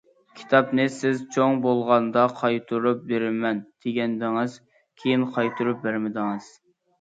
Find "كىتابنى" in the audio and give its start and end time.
0.37-0.85